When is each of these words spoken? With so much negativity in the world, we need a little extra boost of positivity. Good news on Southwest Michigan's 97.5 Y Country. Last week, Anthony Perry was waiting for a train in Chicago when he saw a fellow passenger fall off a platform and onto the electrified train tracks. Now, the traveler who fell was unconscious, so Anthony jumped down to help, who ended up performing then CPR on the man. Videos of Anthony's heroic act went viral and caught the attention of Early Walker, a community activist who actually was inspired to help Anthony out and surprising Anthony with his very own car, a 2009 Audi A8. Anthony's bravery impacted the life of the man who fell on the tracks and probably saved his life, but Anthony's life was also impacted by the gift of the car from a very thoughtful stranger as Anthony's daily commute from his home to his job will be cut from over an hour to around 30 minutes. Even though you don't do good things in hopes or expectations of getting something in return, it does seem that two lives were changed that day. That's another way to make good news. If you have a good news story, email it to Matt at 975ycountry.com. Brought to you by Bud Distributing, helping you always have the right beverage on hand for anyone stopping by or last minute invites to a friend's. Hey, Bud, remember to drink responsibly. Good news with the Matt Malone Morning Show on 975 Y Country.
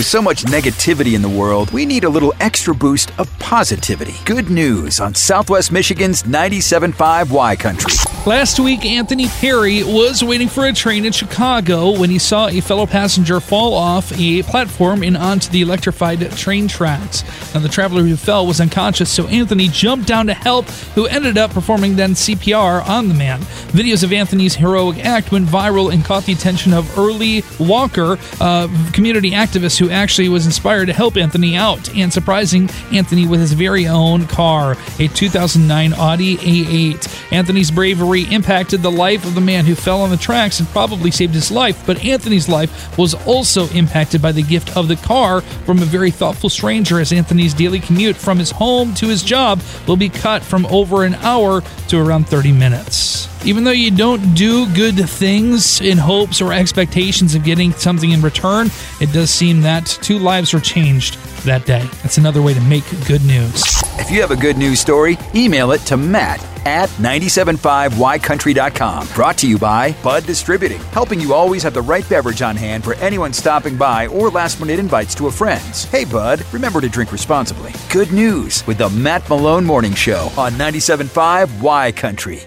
With 0.00 0.06
so 0.06 0.22
much 0.22 0.44
negativity 0.44 1.14
in 1.14 1.20
the 1.20 1.28
world, 1.28 1.72
we 1.72 1.84
need 1.84 2.04
a 2.04 2.08
little 2.08 2.32
extra 2.40 2.74
boost 2.74 3.10
of 3.18 3.28
positivity. 3.38 4.14
Good 4.24 4.48
news 4.48 4.98
on 4.98 5.14
Southwest 5.14 5.70
Michigan's 5.70 6.22
97.5 6.22 7.30
Y 7.30 7.56
Country. 7.56 7.99
Last 8.26 8.60
week, 8.60 8.84
Anthony 8.84 9.28
Perry 9.28 9.82
was 9.82 10.22
waiting 10.22 10.48
for 10.48 10.66
a 10.66 10.74
train 10.74 11.06
in 11.06 11.12
Chicago 11.12 11.98
when 11.98 12.10
he 12.10 12.18
saw 12.18 12.48
a 12.48 12.60
fellow 12.60 12.84
passenger 12.84 13.40
fall 13.40 13.72
off 13.72 14.12
a 14.20 14.42
platform 14.42 15.02
and 15.02 15.16
onto 15.16 15.50
the 15.50 15.62
electrified 15.62 16.30
train 16.32 16.68
tracks. 16.68 17.24
Now, 17.54 17.60
the 17.60 17.68
traveler 17.70 18.02
who 18.02 18.16
fell 18.16 18.46
was 18.46 18.60
unconscious, 18.60 19.10
so 19.10 19.26
Anthony 19.28 19.68
jumped 19.68 20.06
down 20.06 20.26
to 20.26 20.34
help, 20.34 20.66
who 20.94 21.06
ended 21.06 21.38
up 21.38 21.52
performing 21.52 21.96
then 21.96 22.12
CPR 22.12 22.86
on 22.86 23.08
the 23.08 23.14
man. 23.14 23.40
Videos 23.70 24.04
of 24.04 24.12
Anthony's 24.12 24.54
heroic 24.54 25.02
act 25.02 25.32
went 25.32 25.48
viral 25.48 25.90
and 25.90 26.04
caught 26.04 26.24
the 26.24 26.34
attention 26.34 26.74
of 26.74 26.98
Early 26.98 27.42
Walker, 27.58 28.18
a 28.38 28.68
community 28.92 29.30
activist 29.30 29.78
who 29.78 29.88
actually 29.88 30.28
was 30.28 30.44
inspired 30.44 30.86
to 30.86 30.92
help 30.92 31.16
Anthony 31.16 31.56
out 31.56 31.88
and 31.96 32.12
surprising 32.12 32.68
Anthony 32.92 33.26
with 33.26 33.40
his 33.40 33.54
very 33.54 33.88
own 33.88 34.26
car, 34.26 34.76
a 34.98 35.08
2009 35.08 35.94
Audi 35.94 36.36
A8. 36.36 37.19
Anthony's 37.30 37.70
bravery 37.70 38.22
impacted 38.24 38.82
the 38.82 38.90
life 38.90 39.24
of 39.24 39.34
the 39.34 39.40
man 39.40 39.64
who 39.64 39.74
fell 39.74 40.02
on 40.02 40.10
the 40.10 40.16
tracks 40.16 40.60
and 40.60 40.68
probably 40.68 41.10
saved 41.10 41.34
his 41.34 41.50
life, 41.50 41.84
but 41.86 42.04
Anthony's 42.04 42.48
life 42.48 42.96
was 42.98 43.14
also 43.26 43.68
impacted 43.68 44.20
by 44.20 44.32
the 44.32 44.42
gift 44.42 44.76
of 44.76 44.88
the 44.88 44.96
car 44.96 45.40
from 45.40 45.78
a 45.78 45.84
very 45.84 46.10
thoughtful 46.10 46.48
stranger 46.48 47.00
as 47.00 47.12
Anthony's 47.12 47.54
daily 47.54 47.80
commute 47.80 48.16
from 48.16 48.38
his 48.38 48.50
home 48.50 48.94
to 48.94 49.06
his 49.06 49.22
job 49.22 49.60
will 49.86 49.96
be 49.96 50.08
cut 50.08 50.42
from 50.42 50.66
over 50.66 51.04
an 51.04 51.14
hour 51.16 51.62
to 51.88 52.00
around 52.00 52.28
30 52.28 52.52
minutes. 52.52 53.28
Even 53.44 53.64
though 53.64 53.70
you 53.70 53.90
don't 53.90 54.34
do 54.34 54.72
good 54.74 54.96
things 55.08 55.80
in 55.80 55.96
hopes 55.96 56.42
or 56.42 56.52
expectations 56.52 57.34
of 57.34 57.42
getting 57.42 57.72
something 57.72 58.10
in 58.10 58.20
return, 58.20 58.68
it 59.00 59.12
does 59.12 59.30
seem 59.30 59.62
that 59.62 59.86
two 59.86 60.18
lives 60.18 60.52
were 60.52 60.60
changed 60.60 61.16
that 61.44 61.64
day. 61.64 61.86
That's 62.02 62.18
another 62.18 62.42
way 62.42 62.52
to 62.52 62.60
make 62.60 62.84
good 63.06 63.24
news. 63.24 63.89
If 64.00 64.10
you 64.10 64.22
have 64.22 64.30
a 64.30 64.36
good 64.36 64.56
news 64.56 64.80
story, 64.80 65.18
email 65.34 65.72
it 65.72 65.80
to 65.82 65.98
Matt 65.98 66.42
at 66.66 66.88
975ycountry.com. 66.88 69.08
Brought 69.08 69.36
to 69.38 69.46
you 69.46 69.58
by 69.58 69.92
Bud 70.02 70.24
Distributing, 70.24 70.80
helping 70.84 71.20
you 71.20 71.34
always 71.34 71.62
have 71.62 71.74
the 71.74 71.82
right 71.82 72.08
beverage 72.08 72.40
on 72.40 72.56
hand 72.56 72.82
for 72.82 72.94
anyone 72.94 73.34
stopping 73.34 73.76
by 73.76 74.06
or 74.06 74.30
last 74.30 74.58
minute 74.58 74.78
invites 74.78 75.14
to 75.16 75.26
a 75.26 75.30
friend's. 75.30 75.84
Hey, 75.84 76.06
Bud, 76.06 76.42
remember 76.50 76.80
to 76.80 76.88
drink 76.88 77.12
responsibly. 77.12 77.72
Good 77.90 78.10
news 78.10 78.66
with 78.66 78.78
the 78.78 78.88
Matt 78.88 79.28
Malone 79.28 79.66
Morning 79.66 79.92
Show 79.94 80.30
on 80.36 80.52
975 80.52 81.62
Y 81.62 81.92
Country. 81.92 82.40